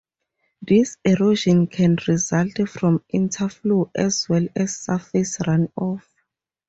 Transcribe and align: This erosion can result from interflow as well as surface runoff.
This 0.63 0.97
erosion 1.05 1.67
can 1.67 1.95
result 2.07 2.57
from 2.67 3.03
interflow 3.13 3.91
as 3.95 4.27
well 4.27 4.47
as 4.55 4.75
surface 4.77 5.37
runoff. 5.37 6.01